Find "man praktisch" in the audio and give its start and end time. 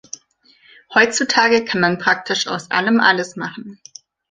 1.79-2.47